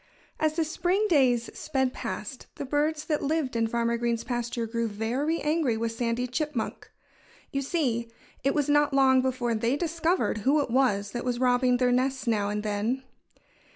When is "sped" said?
1.53-1.93